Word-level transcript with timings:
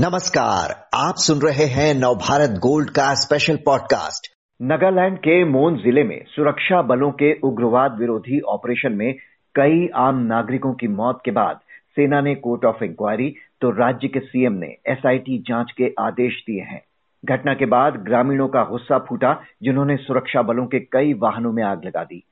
नमस्कार, 0.00 0.88
आप 0.94 1.14
सुन 1.16 1.38
रहे 1.38 1.64
हैं 1.64 1.94
नवभारत 1.94 2.50
गोल्ड 2.50 2.90
का 2.90 3.14
स्पेशल 3.14 3.56
पॉडकास्ट 3.56 4.26
नगालैंड 4.62 5.18
के 5.18 5.44
मोन 5.44 5.76
ज़िले 5.76 6.04
में 6.04 6.24
सुरक्षा 6.28 6.82
बलों 6.82 7.10
के 7.10 7.32
उग्रवाद 7.38 7.98
विरोधी 7.98 8.40
ऑपरेशन 8.40 8.92
में 8.92 9.14
कई 9.54 9.88
आम 9.96 10.18
नागरिकों 10.18 10.74
की 10.74 10.88
मौत 10.88 11.20
के 11.24 11.30
बाद 11.30 11.60
सेना 11.96 12.20
ने 12.20 12.34
कोर्ट 12.34 12.64
ऑफ़ 12.64 12.84
इंक्वायरी 12.84 13.34
तो 13.60 13.70
राज्य 13.70 14.08
के 14.08 14.20
सीएम 14.20 14.52
ने 14.52 14.76
एसआईटी 14.86 15.38
जाँच 15.38 15.72
के 15.72 15.94
आदेश 15.98 16.42
दिए 16.46 16.60
हैं। 16.60 16.82
घटना 17.24 17.54
के 17.54 17.66
बाद 17.66 17.92
ग्रामीणों 17.92 18.48
का 18.48 18.64
गुस्सा 18.64 18.98
फूटा, 18.98 19.42
जिन्होंने 19.62 19.96
सुरक्षा 19.96 20.42
बलों 20.42 20.66
के 20.66 20.80
कई 20.80 21.12
वाहनों 21.12 21.52
में 21.52 21.62
आग 21.62 21.84
लगा 21.84 22.04
दी। 22.04 22.24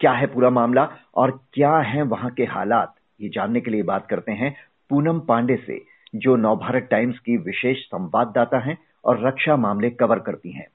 क्या 0.00 0.12
है 0.12 0.26
पूरा 0.26 0.50
मामला 0.50 0.88
और 1.14 1.40
क्या 1.52 1.76
है 1.76 2.02
वहाँ 2.02 2.30
के 2.30 2.42
हालात? 2.42 2.94
ये 3.20 3.28
जानने 3.28 3.60
के 3.60 3.70
लिए 3.70 3.82
बात 3.82 4.06
करते 4.06 4.32
हैं 4.32 4.56
पूनम 4.90 5.20
पांडे 5.20 5.56
से 5.66 5.87
जो 6.14 6.36
नवभारत 6.36 6.88
टाइम्स 6.90 7.18
की 7.18 7.36
विशेष 7.36 7.78
संवाददाता 7.78 8.58
हैं 8.58 8.78
और 9.04 9.26
रक्षा 9.26 9.56
मामले 9.56 9.90
कवर 9.90 10.18
करती 10.18 10.50
हैं। 10.50 10.66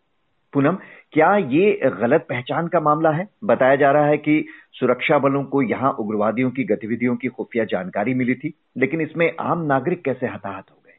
पूनम, 0.53 0.77
क्या 1.11 1.35
ये 1.35 1.79
गलत 2.01 2.25
पहचान 2.29 2.67
का 2.67 2.79
मामला 2.79 3.11
है? 3.11 3.29
बताया 3.43 3.75
जा 3.75 3.91
रहा 3.91 4.05
है 4.05 4.17
कि 4.17 4.47
सुरक्षा 4.73 5.17
बलों 5.17 5.43
को 5.43 5.61
यहाँ 5.61 5.91
उग्रवादियों 5.91 6.51
की 6.51 6.63
गतिविधियों 6.63 7.15
की 7.15 7.27
खुफिया 7.27 7.63
जानकारी 7.63 8.13
मिली 8.13 8.35
थी, 8.35 8.53
लेकिन 8.77 9.01
इसमें 9.01 9.33
आम 9.39 9.65
नागरिक 9.65 10.05
कैसे 10.05 10.25
हताहत 10.25 10.63
हो 10.71 10.77
गए? 10.85 10.93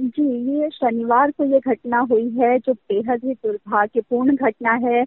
जी, 0.00 0.60
ये 0.60 0.70
शनिवार 0.70 1.30
को 1.30 1.44
ये 1.44 1.60
घटना 1.60 1.98
हुई 1.98 2.30
है, 2.30 2.58
जो 2.58 2.74
बेहद 2.74 3.20
ही 3.24 3.34
दुर्भाग्यपूर्ण 3.34 4.36
घटना 4.36 4.72
है। 4.72 5.04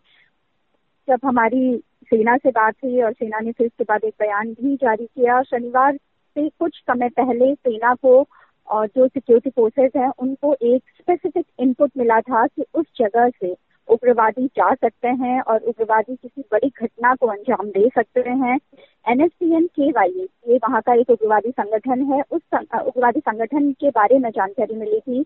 जब 1.09 1.19
हमारी 1.25 1.83
सेना 2.03 2.37
से 2.37 2.49
बात 2.49 2.75
हुई 2.83 3.01
और 3.01 3.13
सेना 3.13 3.39
ने 3.39 3.51
फिर 3.51 3.65
इसके 3.67 3.83
बाद 3.83 4.03
एक 4.03 4.13
बयान 4.19 4.53
भी 4.53 4.75
जारी 4.75 5.05
किया 5.05 5.41
शनिवार 5.41 5.99
से 6.35 6.47
कुछ 6.49 6.77
समय 6.77 7.09
पहले 7.09 7.53
सेना 7.55 7.93
को 7.95 8.25
और 8.67 8.87
जो 8.87 9.07
सिक्योरिटी 9.07 9.49
फोर्सेस 9.49 9.91
हैं, 9.95 10.11
उनको 10.19 10.53
एक 10.53 10.81
स्पेसिफिक 10.99 11.45
इनपुट 11.59 11.91
मिला 11.97 12.19
था 12.21 12.45
कि 12.47 12.65
उस 12.73 12.85
जगह 12.97 13.29
से 13.29 13.55
उग्रवादी 13.87 14.45
जा 14.47 14.73
सकते 14.73 15.07
हैं 15.07 15.41
और 15.41 15.59
उग्रवादी 15.59 16.15
किसी 16.15 16.41
बड़ी 16.51 16.71
घटना 16.81 17.13
को 17.15 17.27
अंजाम 17.27 17.69
दे 17.69 17.89
सकते 17.89 18.29
हैं। 18.29 18.57
एनएसपीएन 19.05 19.65
के 19.67 19.89
वाई 19.91 20.27
ये 20.49 20.57
वहाँ 20.57 20.81
का 20.81 20.93
एक 20.93 21.09
उग्रवादी 21.09 21.51
संगठन 21.51 22.03
है। 22.11 22.21
उस 22.31 22.41
उग्रवादी 22.53 23.19
संगठन 23.19 23.71
के 23.71 23.89
बारे 23.89 24.19
में 24.19 24.29
जानकारी 24.29 24.75
मिली 24.75 24.99
थी। 24.99 25.23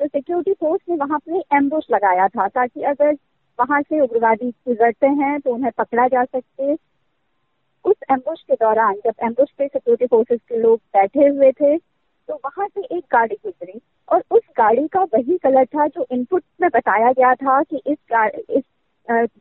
तो 0.00 0.06
सिक्योरिटी 0.06 0.52
फोर्स 0.52 0.80
ने 0.88 0.96
वहाँ 0.96 1.18
पे 1.18 1.38
एम्बुश 1.56 1.86
लगाया 1.90 2.28
था 2.28 2.48
ताकि 2.48 2.82
अगर 2.82 3.12
वहाँ 3.58 3.80
से 3.82 4.00
उग्रवादी 4.00 4.50
गुजरते 4.50 5.06
हैं 5.06 5.38
तो 5.40 5.54
उन्हें 5.54 5.72
पकड़ा 5.78 6.06
जा 6.08 6.24
सके 6.24 6.74
उस 7.84 7.96
एम्बुश 8.10 8.42
के 8.42 8.54
दौरान, 8.54 8.94
जब 8.94 9.14
एम्बुश 9.24 9.50
पे 9.58 9.66
सिक्योरिटी 9.66 10.06
फोर्सेस 10.06 10.40
के 10.48 10.58
लोग 10.58 10.78
बैठे 10.94 11.26
हुए 11.26 11.50
थे 11.52 11.76
तो 11.76 12.34
वहाँ 12.36 12.66
से 12.68 12.80
एक 12.96 13.04
गाड़ी 13.12 13.36
गुजरी 13.36 13.80
और 14.08 14.22
उस 14.30 14.42
गाड़ी 14.58 14.86
का 14.88 15.02
वही 15.04 15.36
कलर 15.38 15.64
था 15.66 15.86
जो 15.88 16.06
इनपुट 16.12 16.42
में 16.60 16.68
बताया 16.74 17.12
गया 17.12 17.34
था 17.36 17.62
कि 17.62 17.80
इस 17.86 17.98
इस 18.50 18.64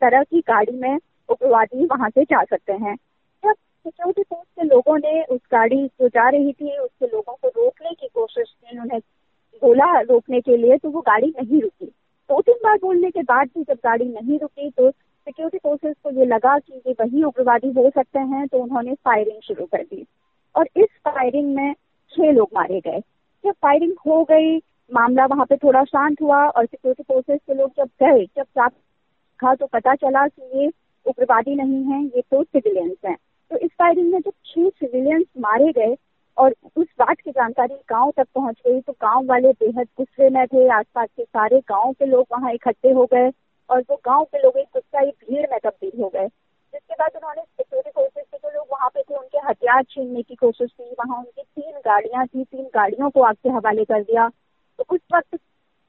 तरह 0.01 0.23
की 0.23 0.39
गाड़ी 0.47 0.77
में 0.77 0.95
उग्रवादी 1.29 1.85
वहाँ 1.85 2.09
से 2.09 2.23
जा 2.23 2.43
सकते 2.43 2.73
हैं। 2.73 2.95
जब 3.43 3.53
सिक्योरिटी 3.53 4.23
फोर्स 4.23 4.47
के 4.51 4.67
लोगों 4.67 4.97
ने 4.97 5.21
उस 5.25 5.39
गाड़ी 5.51 5.85
जो 5.85 6.07
जा 6.07 6.27
रही 6.29 6.51
थी, 6.53 6.77
उसके 6.77 7.05
लोगों 7.05 7.33
को 7.33 7.47
रोकने 7.47 7.91
की 7.91 8.07
कोशिश 8.07 8.47
की, 8.49 8.79
उन्हें 8.79 8.99
बोला 9.61 9.99
रोकने 10.01 10.41
के 10.41 10.57
लिए 10.57 10.77
तो 10.77 10.89
वो 10.89 11.01
गाड़ी 11.01 11.27
नहीं 11.29 11.61
रुकी। 11.61 11.85
दो 11.85 12.41
तीन 12.41 12.55
बार 12.63 12.77
बोलने 12.77 13.09
के 13.11 13.21
बाद 13.23 13.47
भी 13.47 13.63
जब 13.63 13.77
गाड़ी 13.83 14.05
नहीं 14.05 14.39
रुकी 14.39 14.69
तो 14.71 14.89
सिक्योरिटी 15.27 15.57
फोर्सेज 15.57 15.95
को 16.03 16.09
ये 16.09 16.25
लगा 16.25 16.57
कि 16.59 16.81
ये 16.87 16.91
वही 16.99 17.23
उग्रवादी 17.23 17.71
हो 17.71 17.89
सकते 17.89 18.19
हैं 18.19 18.45
तो 18.47 18.57
उन्होंने 18.57 18.93
फायरिंग 19.05 19.41
शुरू 19.43 19.65
कर 19.65 19.81
दी। 19.83 20.05
और 20.55 20.67
इस 20.77 20.87
फायरिंग 21.05 21.53
में 21.55 21.73
छह 22.11 22.31
लोग 22.31 22.49
मारे 22.53 22.79
गए। 22.79 22.99
जब 23.43 23.53
फायरिंग 23.53 23.93
हो 24.07 24.23
गई, 24.23 24.57
मामला 24.91 25.25
वहाँ 25.25 25.45
पे 25.45 25.55
थोड़ा 25.57 25.83
शांत 25.83 26.21
हुआ 26.21 26.37
और 26.47 26.65
सिक्योरिटी 26.65 27.03
फोर्सेज 27.03 27.39
के 27.47 27.53
लोग 27.53 27.71
जब 27.77 27.89
गए, 28.03 28.25
जब 28.37 28.69
था 29.39 29.53
तो 29.55 29.65
पता 29.65 29.95
चला 29.95 30.27
कि 30.27 30.59
ये 30.59 30.67
उग्रवादी 31.05 31.55
नहीं 31.55 31.83
है, 31.83 32.03
ये 32.05 32.21
तो 32.21 32.43
सिविलियंस 32.43 32.95
हैं। 33.05 33.15
तो 33.51 33.57
इस 33.57 33.71
फायरिंग 33.79 34.11
में 34.11 34.19
जब 34.19 34.31
छह 34.45 34.69
सिविलियंस 34.69 35.25
मारे 35.39 35.71
गए 35.71 35.95
और 36.37 36.55
उस 36.75 36.87
बात 36.99 37.19
की 37.19 37.31
जानकारी 37.31 37.75
गाँव 37.89 38.11
तक 38.17 38.27
पहुँच 38.35 38.61
गई 38.67 38.79
तो 38.81 38.93
गाँव 39.01 39.25
वाले 39.25 39.51
बेहद 39.55 39.87
गुस्से 39.97 40.29
में 40.29 40.45
थे। 40.47 40.67
आसपास 40.69 41.09
के 41.17 41.23
सारे 41.23 41.59
गाँव 41.69 41.91
के 41.91 42.05
लोग 42.05 42.25
वहाँ 42.31 42.53
इकट्ठे 42.53 42.91
हो 42.91 43.05
गए। 43.13 43.29
और 43.69 43.81
वो 43.89 44.01
गाँव 44.05 44.23
के 44.23 44.37
लोग 44.37 44.57
एक 44.57 44.67
गुस्साई 44.73 45.05
भीड़ 45.05 45.47
में 45.51 45.59
तब्दील 45.63 46.03
हो 46.03 46.09
गए। 46.09 46.27
जिसके 46.73 46.93
बाद 46.93 47.11
उन्होंने 47.15 47.41
सिक्योरिटी 47.41 47.89
फोर्सेज 47.89 48.25
के 48.25 48.37
जो 48.37 48.49
लोग 48.55 48.67
वहाँ 48.71 48.89
पे 48.89 49.01
थे, 49.01 49.15
उनके 49.15 49.37
हथियार 49.37 49.83
छीनने 49.83 50.21
की 50.21 50.35
कोशिश 50.35 50.71
की। 50.71 50.83
वहाँ 50.83 51.17
उनकी 51.17 51.41
तीन 51.41 51.73
गाड़ियाँ 51.85 52.27
थी, 52.27 52.43
तीन 52.43 52.63
गाड़ियों 52.63 53.09
को 53.09 53.21
आग 53.21 53.35
के 53.35 53.49
हवाले 53.49 53.85
कर 53.85 54.03
दिया। 54.03 54.29
तो 54.77 54.85
उस 54.89 54.99
वक्त 55.15 55.39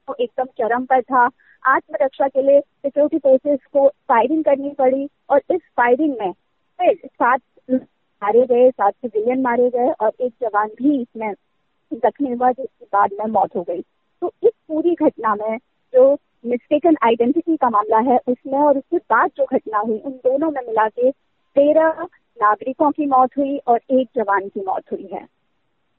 वो 0.09 0.15
एकदम 0.19 0.45
चरम 0.45 0.85
पर 0.85 1.01
था। 1.01 1.29
आत्मरक्षा 1.65 2.27
के 2.27 2.41
लिए 2.41 2.59
सिक्योरिटी 2.59 3.17
फोर्सेज 3.17 3.59
को 3.73 3.87
फायरिंग 3.89 4.43
करनी 4.43 4.69
पड़ी 4.69 5.09
और 5.29 5.41
इस 5.51 5.61
फायरिंग 5.77 6.17
में 6.19 6.31
फिर 6.79 6.99
सात 7.05 7.41
मारे 7.71 8.45
गए, 8.45 8.71
सात 8.71 8.93
सिविलियन 8.93 9.41
मारे 9.41 9.69
गए 9.69 9.91
और 9.91 10.11
एक 10.21 10.33
जवान 10.41 10.69
भी 10.69 11.01
इसमें 11.01 11.33
जख्मी 11.93 12.33
हुआ, 12.33 12.51
जिसके 12.51 12.85
बाद 12.85 13.09
में 13.13 13.25
मौत 13.25 13.55
हो 13.55 13.63
गई। 13.63 13.81
तो 14.21 14.33
इस 14.43 14.51
पूरी 14.67 14.95
घटना 14.95 15.35
में 15.35 15.57
जो 15.93 16.15
मिस्टेकन 16.43 16.95
आइडेंटिटी 17.03 17.55
का 17.57 17.69
मामला 17.69 17.99
है 18.11 18.17
उसमें 18.27 18.59
और 18.59 18.77
उसके 18.77 18.97
बाद 18.97 19.31
जो 19.37 19.45
घटना 19.53 19.79
हुई 19.79 19.99
उन 19.99 20.11
दोनों 20.25 20.51
में 20.51 20.61
मिला 20.67 20.87
के 20.89 21.11
तेरह 21.55 22.07
नागरिकों 22.37 22.91
की 22.91 23.05
मौत 23.05 23.37
हुई 23.37 23.57
और 23.67 23.79
एक 23.91 24.07
जवान 24.15 24.47
की 24.49 24.63
मौत 24.65 24.91
हुई 24.91 25.09
है। 25.13 25.25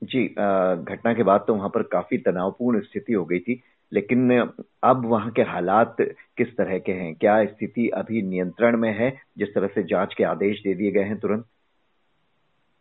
जी 0.02 0.24
घटना 0.26 1.12
के 1.14 1.22
बाद 1.22 1.44
तो 1.46 1.54
वहाँ 1.54 1.68
पर 1.68 1.82
काफ़ी 1.92 2.18
तनावपूर्ण 2.18 2.80
स्थिति 2.80 3.12
हो 3.12 3.24
गई 3.24 3.38
थी 3.38 3.60
लेकिन 3.92 4.38
अब 4.84 5.06
वहाँ 5.06 5.30
के 5.30 5.42
हालात 5.42 5.96
किस 6.00 6.56
तरह 6.56 6.78
के 6.78 6.92
हैं? 6.92 7.14
क्या 7.14 7.44
स्थिति 7.44 7.88
अभी 7.94 8.22
नियंत्रण 8.22 8.76
में 8.76 8.92
है 8.98 9.10
जिस 9.38 9.54
तरह 9.54 9.66
से 9.66 9.82
जाँच 9.82 10.14
के 10.18 10.24
आदेश 10.24 10.62
दे 10.62 10.74
दिए 10.74 10.90
गए 10.90 11.04
हैं 11.04 11.18
तुरंत? 11.18 11.44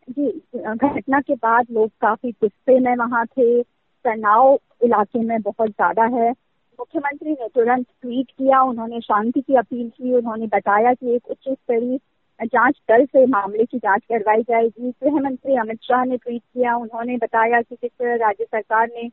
जी 0.08 0.30
घटना 0.68 1.20
के 1.20 1.36
बाद 1.36 1.66
लोग 1.72 1.90
काफ़ी 2.02 2.32
गुस्से 2.32 2.80
में 2.80 2.96
वहाँ 2.96 3.26
थे 3.28 3.62
तनाव 4.06 4.60
इलाके 4.84 5.20
में 5.20 5.42
बहुत 5.42 5.70
ज़्यादा 5.70 6.04
है 6.16 6.32
मुख्यमंत्री 6.80 7.32
ने 7.32 7.48
तुरंत 7.48 7.86
ट्वीट 8.02 8.32
किया, 8.32 8.62
उन्होंने 8.62 9.00
शांति 9.00 9.42
की 9.42 9.56
अपील 9.56 9.90
की, 9.90 10.14
उन्होंने 10.16 10.48
बताया 10.48 10.94
कि 10.94 11.16
एक 11.16 11.28
उच्च 11.30 11.50
स्तरीय 11.50 12.00
जाँच 12.40 12.76
दल 12.90 13.06
से 13.06 13.26
मामले 13.26 13.64
की 13.66 13.78
जाँच 13.78 14.02
करवाई 14.10 14.42
जाएगी। 14.42 14.92
गृह 14.92 15.20
मंत्री 15.20 15.56
अमित 15.56 15.80
शाह 15.84 16.04
ने 16.06 16.18
ट्वीट 16.18 16.42
किया, 16.42 16.76
उन्होंने 16.76 17.18
बताया 17.18 17.62
कि 17.62 17.76
किस 17.76 17.92
तरह 17.92 18.16
राज्य 18.16 18.44
सरकार 18.44 18.88
ने 18.88 19.10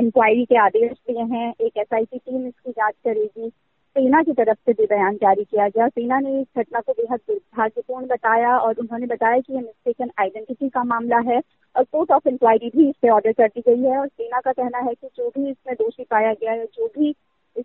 इंक्वायरी 0.00 0.44
के 0.44 0.56
आदेश 0.56 0.92
दिए 0.92 1.22
हैं, 1.22 1.52
एक 1.60 1.76
एसआईटी 1.76 2.18
टीम 2.18 2.46
इसकी 2.46 2.70
जाँच 2.70 2.94
करेगी। 3.04 3.50
सेना 3.96 4.22
की 4.22 4.32
तरफ़ 4.32 4.58
से 4.66 4.72
भी 4.72 4.86
बयान 4.86 5.14
जारी 5.16 5.44
किया 5.44 5.68
गया। 5.68 5.86
सेना 5.88 6.18
ने 6.20 6.40
इस 6.40 6.46
घटना 6.58 6.80
को 6.80 6.92
बेहद 6.92 7.20
दुर्भाग्यपूर्ण 7.28 8.06
बताया 8.06 8.56
और 8.58 8.78
उन्होंने 8.80 9.06
बताया 9.06 9.40
कि 9.40 9.52
यह 9.54 9.60
मिस्टेकन 9.60 10.10
आइडेंटिटी 10.20 10.68
का 10.68 10.82
मामला 10.84 11.18
है 11.30 11.40
और 11.76 11.84
कोर्ट 11.84 12.10
ऑफ़ 12.10 12.28
इंक्वायरी 12.28 12.70
भी 12.76 12.88
इस 12.88 12.94
पर 13.02 13.10
ऑर्डर 13.10 13.32
कर 13.32 13.48
दी 13.48 13.60
गई 13.68 13.82
है 13.82 13.98
और 13.98 14.06
सेना 14.08 14.40
का 14.40 14.52
कहना 14.52 14.78
है 14.78 14.94
कि 14.94 15.08
जो 15.16 15.28
भी 15.28 15.50
इसमें 15.50 15.74
दोषी 15.74 16.04
पाया 16.10 16.32
गया 16.32 16.52
है, 16.52 16.64
जो 16.64 16.86
भी 16.98 17.10
इस 17.56 17.64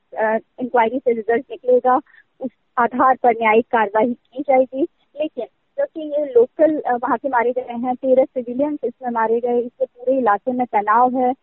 इंक्वायरी 0.60 1.00
से 1.00 1.14
रिज़ल्ट 1.14 1.46
निकलेगा, 1.52 1.96
उस 2.42 2.50
आधार 2.78 3.16
पर 3.24 3.32
न्यायिक 3.32 3.66
कार्रवाई 3.66 4.14
की 4.14 4.42
जाएगी। 4.42 4.82
लेकिन 5.20 5.46
क्योंकि 5.46 6.02
ये 6.02 6.26
लोकल 6.34 6.82
वहाँ 6.94 7.18
के 7.18 7.30
मारे 7.30 7.52
गए 7.52 7.74
हैं, 7.74 7.96
तेरह 7.96 8.26
सिविलियंस 8.26 8.80
इसमें 8.84 9.10
मारे 9.12 9.40
गए 9.40 9.60
इससे 9.60 9.86
पूरे 9.86 10.18
इलाके 10.18 10.52
में 10.52 10.66
तनाव 10.68 11.18
है। 11.18 11.34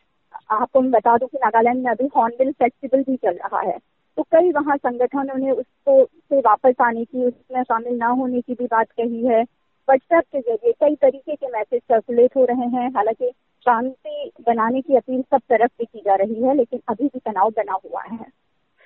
आपको 0.50 0.80
मैं 0.80 0.90
बता 0.90 1.16
दूँ 1.18 1.28
कि 1.28 1.38
नागालैंड 1.38 1.84
में 1.84 1.90
अभी 1.90 2.08
हॉर्नबिल 2.16 2.52
फेस्टिवल 2.52 3.02
भी 3.02 3.16
चल 3.16 3.34
रहा 3.34 3.60
है। 3.60 3.78
तो 4.18 4.22
कई 4.32 4.50
वहाँ 4.52 4.76
संगठनों 4.76 5.34
ने 5.38 5.50
उसको 5.50 6.04
से 6.04 6.38
वापस 6.40 6.74
आने 6.82 7.04
की 7.04 7.24
उसमें 7.24 7.62
शामिल 7.62 7.96
ना 7.96 8.06
होने 8.06 8.40
की 8.40 8.54
भी 8.54 8.64
बात 8.64 8.90
कही 8.90 9.26
है। 9.26 9.42
व्हाट्सएप 9.42 10.24
के 10.32 10.40
ज़रिए 10.40 10.72
कई 10.72 10.94
तरीके 10.94 11.34
के 11.34 11.46
मैसेज 11.46 11.80
सर्कुलेट 11.82 12.36
हो 12.36 12.44
रहे 12.44 12.66
हैं। 12.68 12.88
हालाँकि 12.90 13.30
शांति 13.66 14.30
बनाने 14.40 14.80
की 14.80 14.96
अपील 14.96 15.22
सब 15.22 15.40
तरफ़ 15.48 15.70
से 15.70 15.84
की 15.84 15.98
जा 15.98 16.14
रही 16.14 16.42
है 16.42 16.54
लेकिन 16.56 16.80
अभी 16.88 17.06
भी 17.06 17.18
तनाव 17.18 17.50
बना 17.50 17.76
हुआ 17.84 18.02
है। 18.02 18.26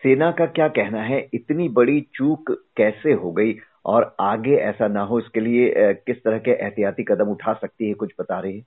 सेना 0.02 0.30
का 0.30 0.46
क्या 0.46 0.68
कहना 0.68 1.02
है? 1.02 1.28
इतनी 1.34 1.68
बड़ी 1.68 2.00
चूक 2.14 2.50
कैसे 2.76 3.12
हो 3.12 3.32
गई? 3.32 3.56
और 3.86 4.14
आगे 4.20 4.56
ऐसा 4.56 4.88
ना 4.88 5.02
हो 5.02 5.18
इसके 5.18 5.40
लिए 5.40 5.72
किस 6.06 6.22
तरह 6.24 6.38
के 6.38 6.50
एहतियाती 6.50 7.04
कदम 7.04 7.30
उठा 7.30 7.52
सकती 7.52 7.88
है 7.88 7.94
कुछ 7.94 8.12
बता 8.20 8.40
रही 8.40 8.56
है? 8.58 8.64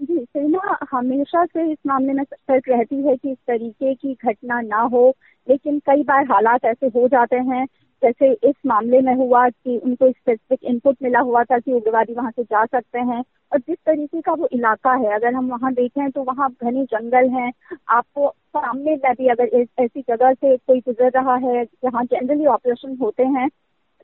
जी 0.00 0.18
सेना 0.24 0.78
हमेशा 0.90 1.44
से 1.44 1.70
इस 1.72 1.78
मामले 1.86 2.12
में 2.12 2.22
सतर्क 2.24 2.68
रहती 2.68 3.02
है 3.02 3.16
कि 3.16 3.30
इस 3.30 3.38
तरीके 3.46 3.94
की 3.94 4.16
घटना 4.24 4.60
ना 4.60 4.80
हो। 4.82 5.12
लेकिन 5.50 5.78
कई 5.78 6.02
बार 6.02 6.24
हालात 6.24 6.64
ऐसे 6.64 6.86
हो 6.86 7.08
जाते 7.08 7.36
हैं, 7.36 7.66
जैसे 8.02 8.32
इस 8.32 8.54
मामले 8.66 9.00
में 9.00 9.14
हुआ 9.14 9.48
कि 9.48 9.76
उनको 9.78 10.10
स्पेसिफिक 10.10 10.58
इनपुट 10.64 10.96
मिला 11.02 11.20
हुआ 11.20 11.42
था 11.44 11.58
कि 11.58 11.72
उग्रवादी 11.72 12.14
वहाँ 12.14 12.30
से 12.30 12.42
जा 12.42 12.64
सकते 12.64 12.98
हैं। 12.98 13.22
और 13.52 13.58
जिस 13.58 13.76
तरीके 13.86 14.20
का 14.20 14.32
वो 14.32 14.48
इलाका 14.52 14.92
है, 14.94 15.14
अगर 15.14 15.34
हम 15.34 15.50
वहाँ 15.50 15.72
देखें 15.72 16.10
तो 16.10 16.22
वहाँ 16.22 16.50
घने 16.62 16.84
जंगल 16.84 17.28
हैं। 17.28 17.52
आपको 17.88 18.34
सामने 18.56 18.96
में 18.96 19.14
भी 19.18 19.28
अगर 19.28 19.66
ऐसी 19.78 20.00
जगह 20.00 20.32
से 20.32 20.56
कोई 20.56 20.80
गुजर 20.80 21.10
रहा 21.10 21.34
है, 21.36 21.64
जहाँ 21.64 22.04
जनरली 22.04 22.46
ऑपरेशन 22.46 22.96
होते 23.02 23.22
हैं, 23.22 23.48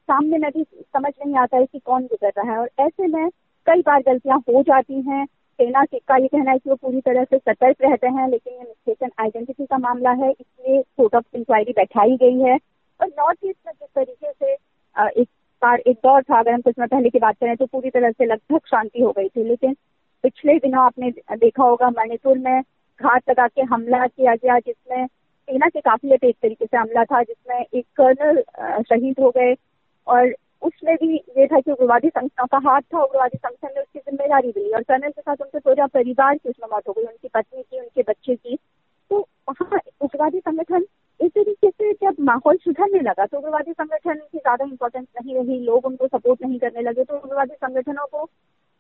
सामने 0.09 0.39
में 0.39 0.51
भी 0.57 0.65
समझ 0.65 1.13
नहीं 1.27 1.37
आता 1.37 1.57
है 1.57 1.67
कि 1.67 1.79
कौन 1.79 2.03
गुजर 2.03 2.33
रहा 2.39 2.53
है। 2.53 2.59
और 2.59 2.71
ऐसे 2.81 3.07
में 3.07 3.29
कई 3.67 3.81
बार 3.81 4.01
गलतियाँ 4.01 4.39
हो 4.39 4.63
जाती 4.63 5.03
हैं 5.03 5.27
सेना 5.59 5.85
का 5.85 6.17
ये 6.17 6.29
कहना 6.29 6.51
है 6.51 6.59
कि 6.59 6.71
वो 6.71 6.77
पूरी 6.77 7.01
तरह 7.01 7.25
से 7.25 7.39
सतर्क 7.39 7.77
रहते 7.83 8.07
हैं, 8.09 8.29
लेकिन 8.29 8.53
ये 8.53 8.61
मिस्टेकन 8.61 9.11
आइडेंटिटी 9.21 9.67
का 9.67 9.79
मामला 9.79 10.11
है, 10.13 10.31
इसलिए 10.31 10.83
कोर्ट 10.97 11.15
ऑफ़ 11.15 11.37
इंक्वायरी 11.37 11.73
बैठाई 11.73 12.17
गई 12.17 12.41
है। 12.41 12.59
और 13.01 13.07
नॉर्थ 13.09 13.39
ईस्ट 13.45 13.59
में 13.67 13.73
जिस 13.73 13.89
तरीके 13.95 14.33
से 14.33 14.53
एक 15.21 15.29
बार, 15.63 15.79
एक 15.81 15.97
दौर 15.97 16.23
था, 16.23 16.39
अगर 16.39 16.53
हम 16.53 16.61
कुछ 16.61 16.75
समय 16.75 16.87
पहले 16.87 17.11
की 17.11 17.19
बात 17.19 17.37
करें 17.41 17.57
तो 17.57 17.67
पूरी 17.67 17.91
तरह 17.91 18.11
से 18.11 18.25
लगभग 18.25 18.61
शांति 18.67 19.03
हो 19.03 19.13
गई 19.13 19.29
थी, 19.29 19.45
लेकिन 19.45 19.77
पिछले 20.25 20.57
दिनों 20.59 20.85
आपने 20.85 21.11
देखा 21.33 21.65
होगा 21.65 21.91
मणिपुर 21.91 22.39
में 22.39 22.61
घाट 22.61 23.23
लगा 23.31 23.47
के 23.47 23.63
हमला 23.65 24.07
किया 24.07 24.35
गया, 24.35 24.59
जिसमें 24.59 25.07
सेना 25.07 25.69
के 25.69 25.81
काफिले 25.81 26.17
पे 26.17 26.29
एक 26.29 26.37
तरीके 26.43 26.67
से 26.67 26.77
हमला 26.77 27.05
था, 27.05 27.23
जिसमें 27.23 27.57
एक 27.59 27.85
कर्नल 28.01 28.43
शहीद 28.85 29.21
हो 29.21 29.31
गए। 29.31 29.55
और 30.07 30.35
उसमें 30.67 30.95
भी 30.97 31.15
ये 31.39 31.47
था 31.47 31.61
कि 31.61 31.71
उग्रवादी 31.73 32.09
संगठनों 32.09 32.47
का 32.49 32.59
हाथ 32.69 32.81
था, 32.83 33.03
उग्रवादी 33.03 33.39
संगठन 33.39 33.69
ने 33.69 33.81
उसकी 33.81 33.99
ज़िम्मेदारी 34.01 34.49
ली 34.49 34.71
और 34.71 34.83
कर्नल 34.85 35.11
के 35.11 35.21
साथ 35.21 35.43
उनके 35.43 35.59
पूरा 35.61 35.87
परिवार 35.89 36.37
की 36.37 36.49
उसमें 36.49 36.69
मौत 36.71 36.89
हो 36.89 36.93
गई, 36.93 37.03
उनकी 37.05 37.29
पत्नी 37.29 37.63
की, 37.63 37.79
उनके 37.79 38.03
बच्चे 38.03 38.35
की। 38.37 38.57
तो 39.11 39.19
वहाँ 39.49 39.79
उग्रवादी 40.01 40.39
संगठन 40.41 40.85
इस 41.21 41.31
तरीके 41.33 41.71
से 41.71 41.93
जब 41.95 42.17
माहौल 42.23 42.57
सुधरने 42.59 43.01
लगा 43.01 43.27
तो 43.27 43.39
उग्रवादी 43.39 43.73
संगठन 43.73 44.15
की 44.15 44.39
ज़्यादा 44.39 44.65
इंपॉर्टेंस 44.65 45.07
नहीं 45.17 45.35
रही, 45.35 45.59
लोग 45.61 45.87
उनको 45.87 46.07
सपोर्ट 46.09 46.43
नहीं 46.43 46.59
करने 46.59 46.83
लगे 46.83 47.05
तो 47.05 47.17
उग्रवादी 47.17 47.55
संगठनों 47.57 48.07
को 48.07 48.25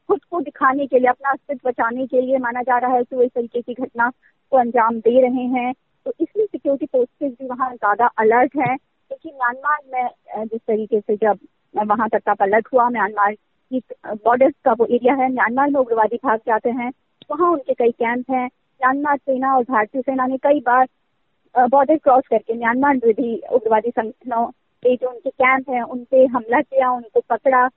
खुद 0.08 0.20
को 0.30 0.40
दिखाने 0.40 0.86
के 0.86 0.98
लिए, 0.98 1.08
अपना 1.08 1.30
अस्तित्व 1.30 1.68
बचाने 1.68 2.06
के 2.06 2.20
लिए 2.20 2.38
माना 2.38 2.62
जा 2.62 2.78
रहा 2.78 2.94
है 2.94 3.02
कि 3.04 3.16
वो 3.16 3.22
इस 3.22 3.30
तरीके 3.30 3.60
की 3.62 3.74
घटना 3.74 4.10
को 4.52 4.56
अंजाम 4.58 4.98
दे 5.00 5.20
रहे 5.20 5.44
हैं। 5.54 5.72
तो 6.06 6.12
इसलिए 6.20 6.46
सिक्योरिटी 6.46 6.86
फोर्सेज 6.86 7.32
भी 7.32 7.46
वहाँ 7.46 7.70
ज़्यादा 7.72 8.06
अलर्ट 8.18 8.56
है, 8.58 8.76
क्योंकि 8.76 9.30
म्यांमार 9.30 9.78
में 9.92 10.44
जिस 10.44 10.60
तरीके 10.60 11.00
से 11.00 11.16
जब 11.16 11.38
वहाँ 11.76 12.08
तक 12.08 12.22
का 12.26 12.34
पलट 12.34 12.68
हुआ, 12.72 12.88
म्यांमार 12.90 13.32
की 13.34 13.80
बॉर्डर 14.06 14.50
का 14.64 14.72
वो 14.72 14.86
एरिया 14.86 15.14
है, 15.14 15.28
म्यांमार 15.32 15.70
में 15.70 15.80
उग्रवादी 15.80 16.16
भाग 16.16 16.38
जाते 16.46 16.70
हैं, 16.70 16.90
वहाँ 17.30 17.50
उनके 17.52 17.74
कई 17.74 17.90
कैंप 17.92 18.30
हैं, 18.30 18.46
म्यांमार 18.46 19.16
सेना 19.16 19.54
और 19.56 19.62
भारतीय 19.62 20.02
सेना 20.02 20.26
ने 20.26 20.36
कई 20.38 20.60
बार 20.60 20.86
बॉर्डर 21.54 21.96
क्रॉस 21.96 22.22
करके 22.30 22.54
म्यांमार 22.54 22.96
में 22.96 23.12
भी 23.14 23.36
उग्रवादी 23.52 23.90
संगठनों 23.90 24.46
के 24.82 24.94
जो 24.96 25.08
उनके 25.08 25.30
कैंप 25.30 25.70
हैं 25.70 25.82
उन 25.82 26.04
पे 26.10 26.24
हमला 26.26 26.60
किया, 26.60 26.90
उनको 26.90 27.20
पकड़ा। 27.30 27.68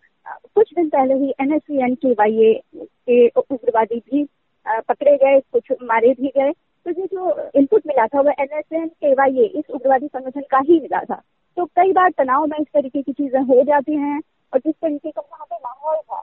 कुछ 0.55 0.73
दिन 0.75 0.89
पहले 0.89 1.13
ही 1.15 1.33
एनएसवीएन 1.41 1.95
के 1.95 2.11
वाईए 2.11 2.53
के 2.75 3.27
उग्रवादी 3.29 3.99
भी 3.99 4.23
पकड़े 4.65 5.15
गए, 5.17 5.39
कुछ 5.53 5.71
मारे 5.83 6.13
भी 6.21 6.31
गए। 6.37 6.51
तो 6.51 6.91
ये 6.91 7.05
जो 7.05 7.49
इनपुट 7.55 7.87
मिला 7.87 8.05
था, 8.07 8.21
वो 8.21 8.29
एनएसएन 8.29 8.87
के 8.87 9.13
वाईए 9.13 9.45
इस 9.45 9.69
उग्रवादी 9.69 10.07
संगठन 10.07 10.41
का 10.41 10.59
ही 10.59 10.79
मिला 10.79 11.03
था। 11.03 11.21
तो 11.59 11.65
कई 11.65 11.91
बार 11.91 12.09
तनाव 12.09 12.45
में 12.45 12.57
इस 12.59 12.67
तरीके 12.73 13.01
की 13.01 13.11
चीज़ें 13.11 13.39
हो 13.39 13.63
जाती 13.63 13.95
हैं 13.95 14.19
और 14.53 14.59
जिस 14.59 14.73
तरीके 14.73 15.11
का 15.11 15.21
वहाँ 15.21 15.45
पे 15.45 15.55
माहौल 15.55 15.95
था 15.95 16.21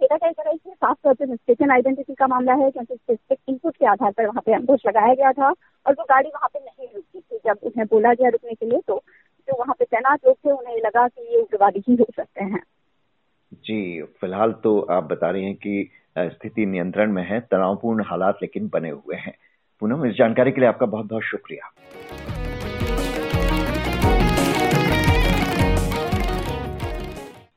मेरा 0.00 0.16
कह 0.16 0.50
इसमें 0.50 0.74
साफ़ 0.74 0.96
तौर 1.04 1.14
पर 1.14 1.26
मिस्टेकन 1.26 1.70
आइडेंटिटी 1.70 2.14
का 2.14 2.26
मामला 2.26 2.54
है 2.54 2.70
क्योंकि 2.70 2.94
स्पेसिफिक 2.94 3.38
इनपुट 3.48 3.76
के 3.76 3.86
आधार 3.86 4.12
पर 4.12 4.26
वहाँ 4.26 4.42
पे 4.46 4.54
अंकुश 4.54 4.80
लगाया 4.86 5.14
गया 5.14 5.32
था 5.32 5.48
और 5.86 5.92
वो 5.92 6.04
गाड़ी 6.04 6.28
वहाँ 6.28 6.48
पे 6.54 6.58
नहीं 6.58 6.88
रुकी 6.94 7.20
थी। 7.20 7.38
जब 7.46 7.58
उन्हें 7.62 7.86
बोला 7.86 8.12
गया 8.12 8.28
रुकने 8.28 8.54
के 8.54 8.66
लिए 8.66 8.80
तो 8.86 9.02
जो 9.48 9.58
वहाँ 9.58 9.74
पे 9.78 9.84
तैनात 9.84 10.26
लोग 10.26 10.36
थे, 10.36 10.50
उन्हें 10.50 10.76
लगा 10.76 11.06
कि 11.08 11.34
ये 11.34 11.40
उग्रवादी 11.42 11.82
ही 11.88 11.94
हो 11.94 12.06
सकते 12.16 12.44
हैं। 12.44 12.62
जी, 13.52 14.02
फ़िलहाल 14.20 14.52
तो 14.52 14.78
आप 14.90 15.04
बता 15.04 15.30
रही 15.30 15.44
हैं 15.44 15.54
कि 15.56 15.90
स्थिति 16.18 16.66
नियंत्रण 16.66 17.12
में 17.12 17.24
है, 17.24 17.40
तनावपूर्ण 17.40 18.04
हालात 18.06 18.38
लेकिन 18.42 18.70
बने 18.72 18.90
हुए 18.90 19.16
हैं। 19.16 19.36
पूनम, 19.82 20.06
इस 20.06 20.16
जानकारी 20.16 20.52
के 20.52 20.60
लिए 20.60 20.68
आपका 20.68 20.86
बहुत 20.86 21.06
बहुत 21.06 21.22
शुक्रिया। 21.22 21.72